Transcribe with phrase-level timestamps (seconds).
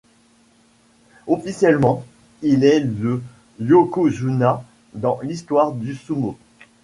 [1.27, 2.03] Officiellement,
[2.41, 3.21] il est le
[3.59, 4.63] yokozuna
[4.95, 6.39] dans l'histoire du sumo.